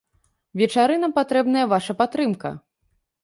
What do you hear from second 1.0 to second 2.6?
патрэбная вашая падтрымка!